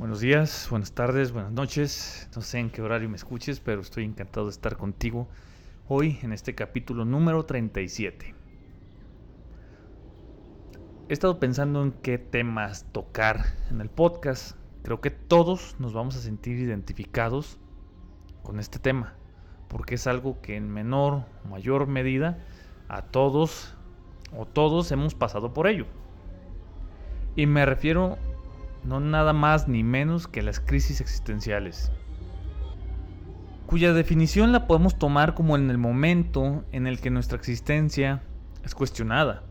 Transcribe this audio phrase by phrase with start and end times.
[0.00, 2.30] Buenos días, buenas tardes, buenas noches.
[2.34, 5.28] No sé en qué horario me escuches, pero estoy encantado de estar contigo
[5.88, 8.34] hoy en este capítulo número 37.
[11.06, 14.56] He estado pensando en qué temas tocar en el podcast.
[14.82, 17.58] Creo que todos nos vamos a sentir identificados
[18.42, 19.16] con este tema,
[19.68, 22.38] porque es algo que en menor o mayor medida
[22.88, 23.76] a todos
[24.34, 25.84] o todos hemos pasado por ello.
[27.36, 28.16] Y me refiero
[28.84, 31.92] no nada más ni menos que las crisis existenciales,
[33.66, 38.22] cuya definición la podemos tomar como en el momento en el que nuestra existencia
[38.64, 39.44] es cuestionada,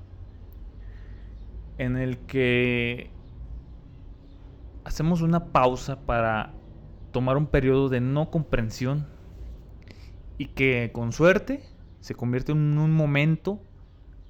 [1.78, 3.12] en el que
[4.84, 6.54] hacemos una pausa para
[7.12, 9.08] tomar un periodo de no comprensión
[10.38, 11.64] y que con suerte
[12.00, 13.62] se convierte en un momento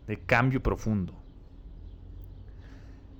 [0.08, 1.19] de cambio profundo.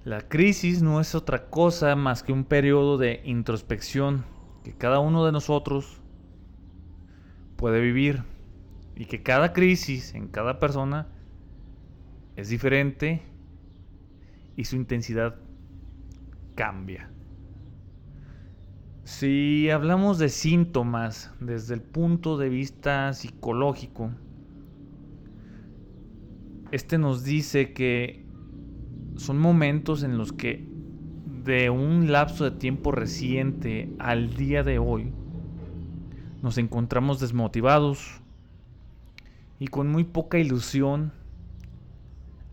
[0.10, 4.26] La crisis no es otra cosa más que un periodo de introspección
[4.64, 6.02] que cada uno de nosotros
[7.58, 8.24] puede vivir
[8.96, 11.10] y que cada crisis en cada persona
[12.36, 13.22] es diferente
[14.56, 15.36] y su intensidad
[16.56, 17.12] cambia.
[19.04, 24.10] Si hablamos de síntomas desde el punto de vista psicológico,
[26.72, 28.28] este nos dice que
[29.20, 30.66] son momentos en los que
[31.44, 35.12] de un lapso de tiempo reciente al día de hoy
[36.42, 38.22] nos encontramos desmotivados
[39.60, 41.12] y con muy poca ilusión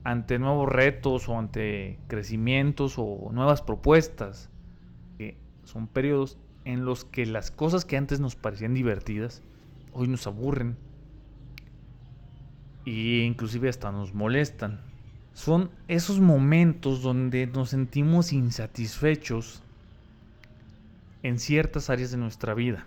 [0.02, 4.50] ante nuevos retos o ante crecimientos o nuevas propuestas.
[5.62, 9.42] son periodos en los que las cosas que antes nos parecían divertidas
[9.92, 10.76] hoy nos aburren
[12.84, 14.80] e inclusive hasta nos molestan
[15.36, 19.62] son esos momentos donde nos sentimos insatisfechos
[21.22, 22.86] en ciertas áreas de nuestra vida,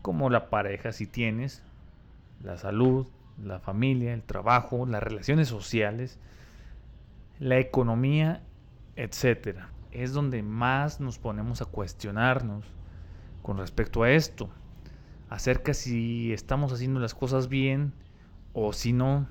[0.00, 1.62] como la pareja si tienes,
[2.42, 3.06] la salud,
[3.44, 6.18] la familia, el trabajo, las relaciones sociales,
[7.38, 8.42] la economía,
[8.96, 9.58] etc.
[9.92, 12.64] Es donde más nos ponemos a cuestionarnos
[13.42, 14.48] con respecto a esto,
[15.28, 17.92] acerca si estamos haciendo las cosas bien
[18.54, 19.28] o si no,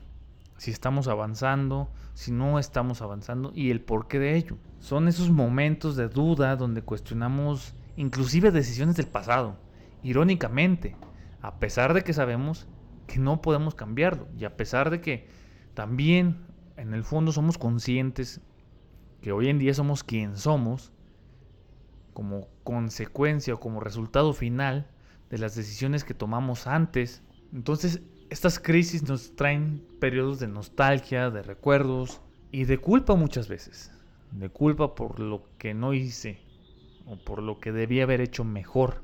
[0.57, 4.57] si estamos avanzando, si no estamos avanzando y el porqué de ello.
[4.79, 9.57] Son esos momentos de duda donde cuestionamos inclusive decisiones del pasado,
[10.03, 10.95] irónicamente,
[11.41, 12.67] a pesar de que sabemos
[13.07, 15.27] que no podemos cambiarlo y a pesar de que
[15.73, 16.45] también
[16.77, 18.41] en el fondo somos conscientes
[19.21, 20.91] que hoy en día somos quien somos
[22.13, 24.87] como consecuencia o como resultado final
[25.29, 27.21] de las decisiones que tomamos antes.
[27.53, 32.21] Entonces estas crisis nos traen periodos de nostalgia, de recuerdos
[32.51, 33.91] y de culpa muchas veces.
[34.31, 36.41] De culpa por lo que no hice
[37.05, 39.03] o por lo que debía haber hecho mejor.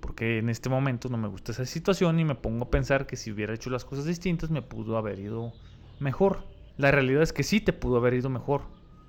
[0.00, 3.16] Porque en este momento no me gusta esa situación y me pongo a pensar que
[3.16, 5.52] si hubiera hecho las cosas distintas me pudo haber ido
[6.00, 6.46] mejor.
[6.76, 8.62] La realidad es que sí te pudo haber ido mejor,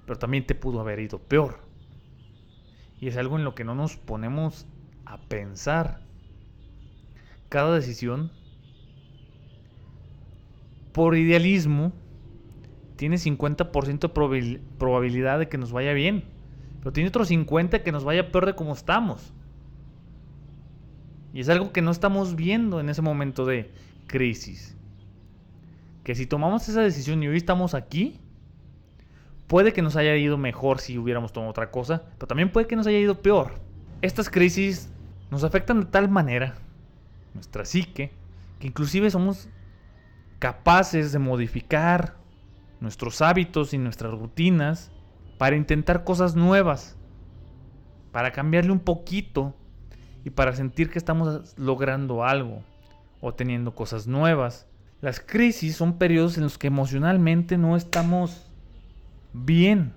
[0.06, 1.60] pero también te pudo haber ido peor.
[3.00, 4.66] Y es algo en lo que no nos ponemos
[5.06, 6.02] a pensar.
[7.50, 8.32] Cada decisión
[10.94, 11.92] por idealismo,
[12.96, 16.24] tiene 50% de probabilidad de que nos vaya bien.
[16.80, 19.34] Pero tiene otro 50% que nos vaya peor de como estamos.
[21.34, 23.72] Y es algo que no estamos viendo en ese momento de
[24.08, 24.78] crisis.
[26.04, 28.20] Que si tomamos esa decisión y hoy estamos aquí,
[29.48, 32.76] puede que nos haya ido mejor si hubiéramos tomado otra cosa, pero también puede que
[32.76, 33.54] nos haya ido peor.
[34.02, 34.90] Estas crisis
[35.32, 36.56] nos afectan de tal manera,
[37.34, 38.12] nuestra psique,
[38.60, 39.48] que inclusive somos
[40.44, 42.18] capaces de modificar
[42.82, 44.92] nuestros hábitos y nuestras rutinas
[45.38, 46.98] para intentar cosas nuevas,
[48.12, 49.56] para cambiarle un poquito
[50.26, 52.62] y para sentir que estamos logrando algo
[53.22, 54.68] o teniendo cosas nuevas.
[55.00, 58.52] Las crisis son periodos en los que emocionalmente no estamos
[59.32, 59.94] bien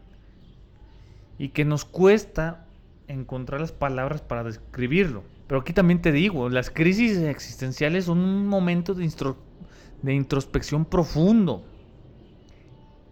[1.39, 2.67] y que nos cuesta
[3.09, 5.25] encontrar las palabras para describirlo.
[5.49, 9.05] Pero aquí también te digo, las crisis existenciales son un momento de,
[10.03, 11.65] de introspección profundo,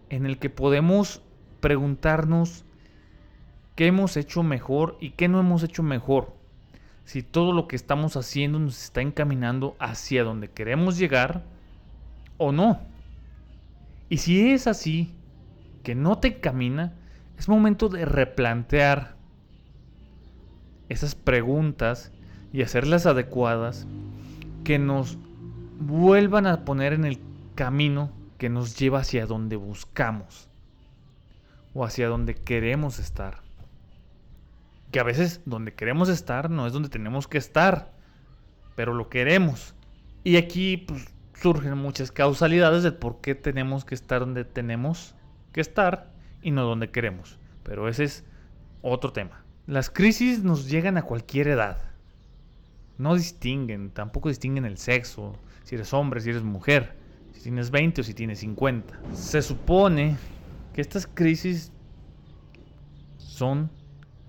[0.09, 1.21] en el que podemos
[1.59, 2.65] preguntarnos
[3.75, 6.35] qué hemos hecho mejor y qué no hemos hecho mejor.
[7.03, 11.43] Si todo lo que estamos haciendo nos está encaminando hacia donde queremos llegar
[12.37, 12.79] o no.
[14.09, 15.13] Y si es así,
[15.83, 16.93] que no te encamina,
[17.37, 19.15] es momento de replantear
[20.89, 22.11] esas preguntas
[22.53, 23.87] y hacerlas adecuadas
[24.63, 25.17] que nos
[25.79, 27.19] vuelvan a poner en el
[27.55, 30.49] camino que nos lleva hacia donde buscamos
[31.73, 33.41] o hacia donde queremos estar.
[34.91, 37.91] Que a veces donde queremos estar no es donde tenemos que estar,
[38.75, 39.75] pero lo queremos.
[40.23, 45.15] Y aquí pues, surgen muchas causalidades del por qué tenemos que estar donde tenemos
[45.51, 46.11] que estar
[46.41, 47.39] y no donde queremos.
[47.63, 48.23] Pero ese es
[48.81, 49.43] otro tema.
[49.67, 51.77] Las crisis nos llegan a cualquier edad.
[52.97, 56.95] No distinguen, tampoco distinguen el sexo, si eres hombre, si eres mujer,
[57.33, 58.99] si tienes 20 o si tienes 50.
[59.13, 60.15] Se supone
[60.73, 61.71] que estas crisis
[63.17, 63.71] son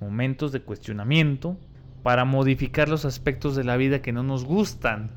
[0.00, 1.58] momentos de cuestionamiento
[2.02, 5.10] para modificar los aspectos de la vida que no nos gustan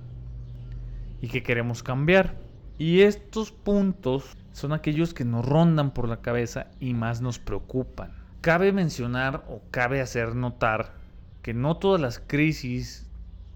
[1.22, 2.36] y que queremos cambiar.
[2.78, 8.12] Y estos puntos son aquellos que nos rondan por la cabeza y más nos preocupan.
[8.42, 10.96] Cabe mencionar o cabe hacer notar
[11.42, 13.08] que no todas las crisis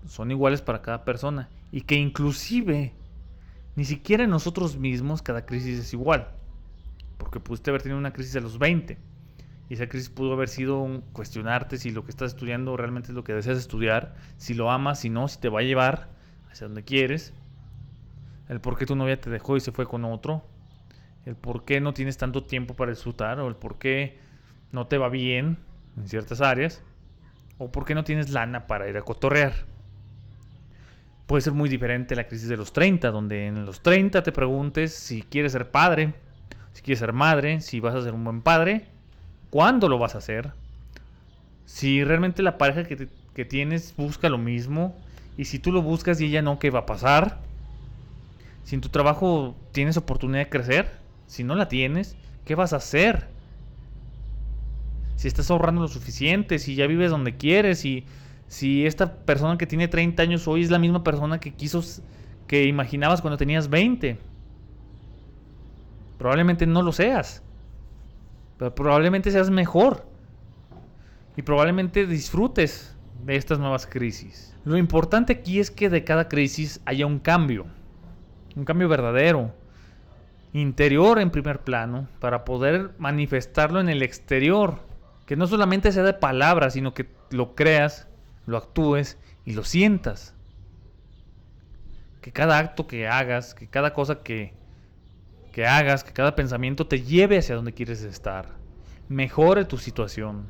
[0.07, 2.94] son iguales para cada persona y que inclusive
[3.75, 6.30] ni siquiera nosotros mismos cada crisis es igual.
[7.18, 8.98] Porque pudiste haber tenido una crisis a los 20
[9.70, 13.24] y esa crisis pudo haber sido cuestionarte si lo que estás estudiando realmente es lo
[13.25, 16.10] que deseas estudiar, si lo amas, si no, si te va a llevar
[16.50, 17.34] hacia donde quieres
[18.50, 20.44] el por qué tu novia te dejó y se fue con otro,
[21.25, 24.20] el por qué no tienes tanto tiempo para disfrutar, o el por qué
[24.72, 25.58] no te va bien
[25.98, 26.84] en ciertas áreas,
[27.58, 29.73] o por qué no tienes lana para ir a cotorrear.
[31.25, 34.94] Puede ser muy diferente la crisis de los 30, donde en los 30 te preguntes
[34.94, 36.14] si quieres ser padre,
[36.74, 38.88] si quieres ser madre, si vas a ser un buen padre,
[39.50, 40.52] cuándo lo vas a hacer,
[41.66, 44.96] si realmente la pareja que, que tienes busca lo mismo,
[45.38, 47.40] y si tú lo buscas y ella no, ¿qué va a pasar?
[48.64, 50.92] Si en tu trabajo tienes oportunidad de crecer,
[51.28, 52.16] si no la tienes,
[52.46, 53.28] ¿qué vas a hacer?
[55.16, 58.06] Si estás ahorrando lo suficiente, si ya vives donde quieres, si,
[58.48, 61.84] si esta persona que tiene 30 años hoy es la misma persona que quiso,
[62.48, 64.18] que imaginabas cuando tenías 20.
[66.18, 67.42] Probablemente no lo seas.
[68.57, 70.06] Pero probablemente seas mejor.
[71.36, 72.95] Y probablemente disfrutes
[73.25, 74.56] de estas nuevas crisis.
[74.66, 77.66] Lo importante aquí es que de cada crisis haya un cambio
[78.56, 79.51] un cambio verdadero,
[80.54, 84.80] interior en primer plano, para poder manifestarlo en el exterior.
[85.25, 88.07] Que no solamente sea de palabras, sino que lo creas,
[88.45, 90.34] lo actúes y lo sientas.
[92.22, 94.54] Que cada acto que hagas, que cada cosa que,
[95.51, 98.50] que hagas, que cada pensamiento te lleve hacia donde quieres estar.
[99.10, 100.48] Mejore tu situación.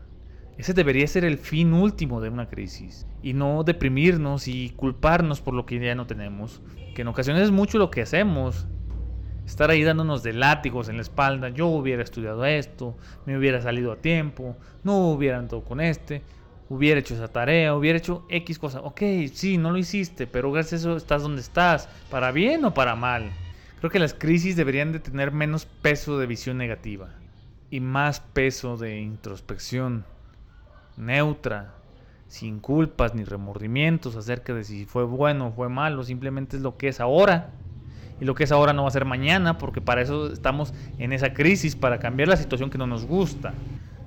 [0.57, 3.07] Ese debería ser el fin último de una crisis.
[3.23, 6.61] Y no deprimirnos y culparnos por lo que ya no tenemos.
[6.93, 8.67] Que en ocasiones es mucho lo que hacemos.
[9.47, 11.49] Estar ahí dándonos de látigos en la espalda.
[11.49, 16.21] Yo hubiera estudiado esto, me hubiera salido a tiempo, no hubiera entrado con este,
[16.73, 18.81] hubiera hecho esa tarea, hubiera hecho X cosa.
[18.81, 21.87] Ok, sí, no lo hiciste, pero gracias a eso estás donde estás.
[22.09, 23.31] ¿Para bien o para mal?
[23.79, 27.09] Creo que las crisis deberían de tener menos peso de visión negativa
[27.69, 30.05] y más peso de introspección
[30.97, 31.75] neutra,
[32.27, 36.77] sin culpas ni remordimientos acerca de si fue bueno o fue malo, simplemente es lo
[36.77, 37.51] que es ahora.
[38.19, 41.13] Y lo que es ahora no va a ser mañana, porque para eso estamos en
[41.13, 43.53] esa crisis, para cambiar la situación que no nos gusta.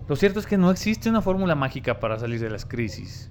[0.08, 3.30] Lo cierto es que no existe una fórmula mágica para salir de las crisis.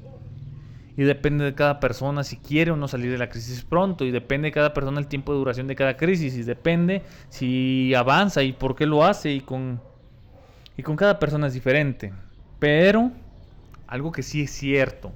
[0.98, 4.06] Y depende de cada persona si quiere o no salir de la crisis pronto.
[4.06, 6.36] Y depende de cada persona el tiempo de duración de cada crisis.
[6.36, 9.32] Y depende si avanza y por qué lo hace.
[9.32, 9.82] Y con,
[10.78, 12.14] y con cada persona es diferente.
[12.60, 13.12] Pero
[13.88, 15.12] algo que sí es cierto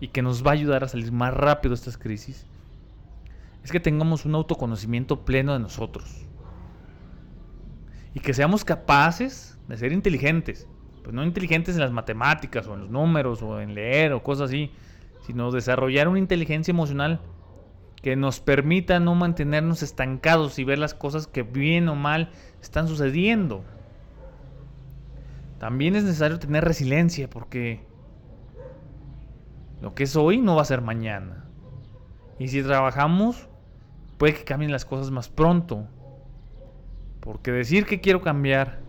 [0.00, 2.44] y que nos va a ayudar a salir más rápido de estas crisis,
[3.62, 6.26] es que tengamos un autoconocimiento pleno de nosotros.
[8.14, 10.66] Y que seamos capaces de ser inteligentes.
[11.02, 14.50] Pues no inteligentes en las matemáticas o en los números o en leer o cosas
[14.50, 14.70] así,
[15.26, 17.20] sino desarrollar una inteligencia emocional
[18.02, 22.30] que nos permita no mantenernos estancados y ver las cosas que bien o mal
[22.60, 23.64] están sucediendo.
[25.58, 27.84] También es necesario tener resiliencia porque
[29.80, 31.44] lo que es hoy no va a ser mañana.
[32.40, 33.48] Y si trabajamos,
[34.18, 35.86] puede que cambien las cosas más pronto.
[37.20, 38.81] Porque decir que quiero cambiar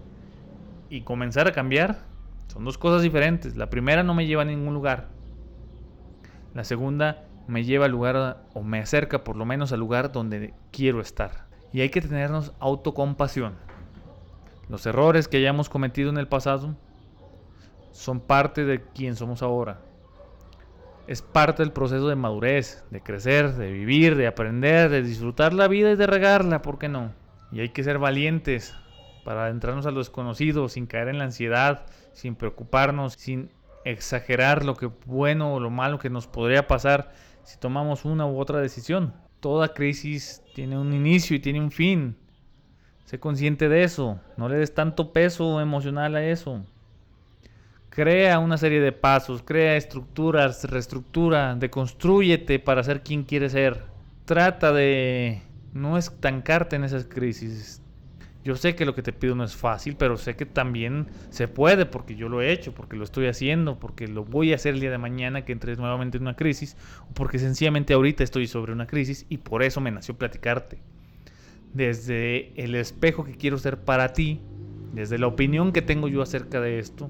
[0.93, 1.97] y comenzar a cambiar
[2.47, 3.55] son dos cosas diferentes.
[3.55, 5.07] La primera no me lleva a ningún lugar.
[6.53, 10.53] La segunda me lleva al lugar o me acerca por lo menos al lugar donde
[10.71, 11.47] quiero estar.
[11.71, 13.55] Y hay que tenernos autocompasión.
[14.69, 16.75] Los errores que hayamos cometido en el pasado
[17.91, 19.79] son parte de quien somos ahora
[21.07, 25.67] es parte del proceso de madurez, de crecer, de vivir, de aprender, de disfrutar la
[25.67, 27.11] vida y de regarla, ¿por qué no?
[27.51, 28.73] Y hay que ser valientes
[29.23, 33.49] para adentrarnos a lo desconocido, sin caer en la ansiedad, sin preocuparnos, sin
[33.85, 37.11] exagerar lo que bueno o lo malo que nos podría pasar
[37.43, 39.13] si tomamos una u otra decisión.
[39.39, 42.15] Toda crisis tiene un inicio y tiene un fin.
[43.05, 46.63] Sé consciente de eso, no le des tanto peso emocional a eso.
[47.89, 53.83] Crea una serie de pasos, crea estructuras, reestructura, deconstrúyete para ser quien quieres ser.
[54.25, 57.82] Trata de no estancarte en esas crisis.
[58.43, 61.47] Yo sé que lo que te pido no es fácil, pero sé que también se
[61.47, 64.73] puede porque yo lo he hecho, porque lo estoy haciendo, porque lo voy a hacer
[64.73, 66.75] el día de mañana que entres nuevamente en una crisis,
[67.09, 70.81] o porque sencillamente ahorita estoy sobre una crisis y por eso me nació platicarte.
[71.73, 74.41] Desde el espejo que quiero ser para ti,
[74.93, 77.09] desde la opinión que tengo yo acerca de esto,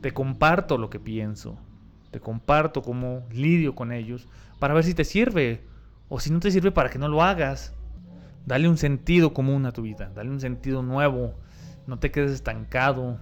[0.00, 1.58] te comparto lo que pienso,
[2.10, 4.28] te comparto cómo lidio con ellos
[4.58, 5.60] para ver si te sirve
[6.08, 7.74] o si no te sirve para que no lo hagas.
[8.48, 11.34] Dale un sentido común a tu vida, dale un sentido nuevo,
[11.86, 13.18] no te quedes estancado,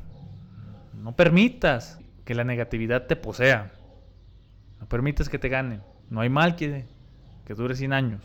[1.03, 3.73] no permitas que la negatividad te posea,
[4.79, 5.81] no permitas que te gane,
[6.11, 6.85] no hay mal que,
[7.45, 8.23] que dure 100 años.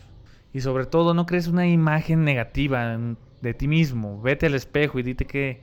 [0.52, 2.96] Y sobre todo no crees una imagen negativa
[3.40, 5.60] de ti mismo, vete al espejo y dite que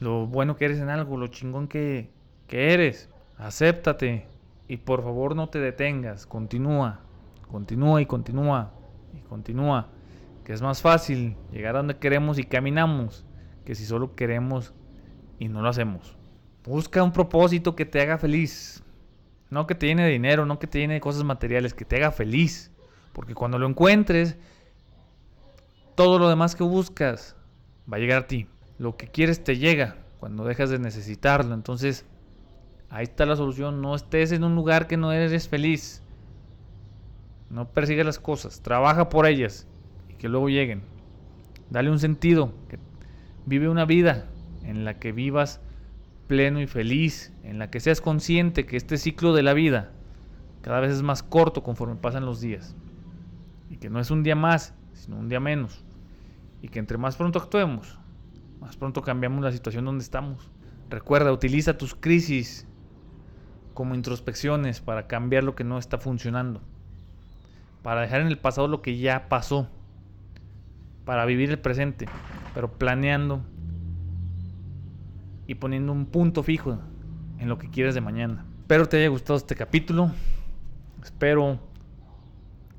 [0.00, 2.08] lo bueno que eres en algo, lo chingón que,
[2.46, 3.10] que eres.
[3.36, 4.26] Acéptate
[4.68, 6.24] y por favor no te detengas.
[6.26, 7.00] Continúa,
[7.50, 8.72] continúa y continúa
[9.12, 9.90] y continúa.
[10.48, 13.26] Que es más fácil llegar a donde queremos y caminamos
[13.66, 14.72] que si solo queremos
[15.38, 16.16] y no lo hacemos.
[16.64, 18.82] Busca un propósito que te haga feliz.
[19.50, 21.96] No que te llene de dinero, no que te llene de cosas materiales, que te
[21.96, 22.72] haga feliz.
[23.12, 24.38] Porque cuando lo encuentres,
[25.94, 27.36] todo lo demás que buscas
[27.92, 28.46] va a llegar a ti.
[28.78, 31.52] Lo que quieres te llega cuando dejas de necesitarlo.
[31.52, 32.06] Entonces,
[32.88, 33.82] Ahí está la solución.
[33.82, 36.02] No estés en un lugar que no eres feliz.
[37.50, 38.62] No persigas las cosas.
[38.62, 39.66] Trabaja por ellas
[40.18, 40.82] que luego lleguen.
[41.70, 42.52] Dale un sentido.
[43.46, 44.26] vive una vida
[44.64, 45.60] en la que vivas
[46.26, 47.32] pleno y feliz.
[47.42, 49.92] En la que seas consciente que este ciclo de la vida
[50.62, 52.76] cada vez es más corto conforme pasan los días.
[53.70, 55.84] Y que no es un día más, sino un día menos.
[56.62, 57.98] Y que entre más pronto actuemos,
[58.60, 60.50] más pronto cambiamos la situación donde estamos.
[60.90, 62.66] Recuerda, utiliza tus crisis
[63.74, 66.60] como introspecciones para cambiar lo que no está funcionando,
[67.82, 69.68] para dejar en el pasado lo que ya pasó,
[71.08, 72.04] para vivir el presente,
[72.52, 73.42] pero planeando
[75.46, 76.78] y poniendo un punto fijo
[77.38, 78.44] en lo que quieres de mañana.
[78.58, 80.12] Espero te haya gustado este capítulo,
[81.02, 81.60] espero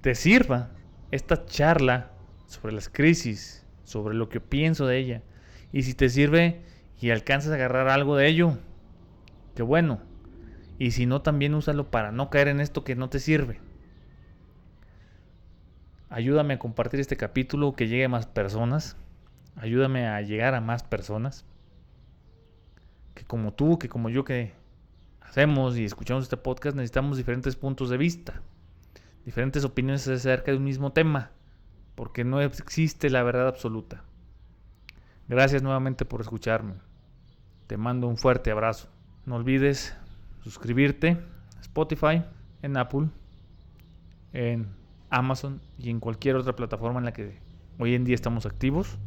[0.01, 0.69] te sirva
[1.09, 2.11] esta charla
[2.45, 5.23] sobre las crisis, sobre lo que pienso de ella,
[5.73, 6.61] y si te sirve
[7.01, 8.59] y alcanzas a agarrar algo de ello,
[9.55, 10.01] qué bueno.
[10.77, 13.59] Y si no, también úsalo para no caer en esto que no te sirve.
[16.09, 18.97] Ayúdame a compartir este capítulo, que llegue a más personas.
[19.55, 21.45] Ayúdame a llegar a más personas.
[23.13, 24.53] Que como tú, que como yo que
[25.21, 28.41] hacemos y escuchamos este podcast, necesitamos diferentes puntos de vista.
[29.23, 31.29] Diferentes opiniones acerca de un mismo tema.
[31.93, 34.03] Porque no existe la verdad absoluta.
[35.27, 36.73] Gracias nuevamente por escucharme.
[37.67, 38.89] Te mando un fuerte abrazo.
[39.27, 39.95] No olvides
[40.41, 41.19] suscribirte
[41.61, 42.23] Spotify,
[42.63, 43.09] en Apple,
[44.33, 44.78] en
[45.09, 47.39] Amazon y en cualquier otra plataforma en la que
[47.77, 48.97] hoy en día estamos activos.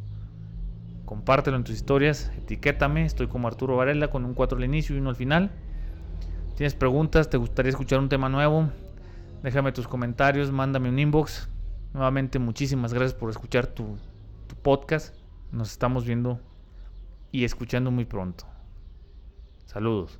[1.05, 4.99] Compártelo en tus historias, etiquétame, estoy como Arturo Varela con un 4 al inicio y
[4.99, 5.51] uno al final.
[6.55, 7.29] ¿Tienes preguntas?
[7.29, 8.69] ¿Te gustaría escuchar un tema nuevo?
[9.41, 11.49] Déjame tus comentarios, mándame un inbox.
[11.93, 13.97] Nuevamente muchísimas gracias por escuchar tu,
[14.47, 15.15] tu podcast.
[15.51, 16.39] Nos estamos viendo
[17.31, 18.45] y escuchando muy pronto.
[19.65, 20.19] Saludos.